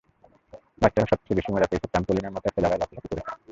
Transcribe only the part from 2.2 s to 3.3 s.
মতো একটি জায়গায় লাফালাফি করে।